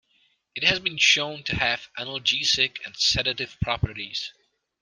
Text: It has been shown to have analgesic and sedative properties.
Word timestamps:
It 0.55 0.63
has 0.63 0.79
been 0.79 0.97
shown 0.97 1.43
to 1.43 1.55
have 1.57 1.91
analgesic 1.95 2.83
and 2.87 2.97
sedative 2.97 3.57
properties. 3.61 4.33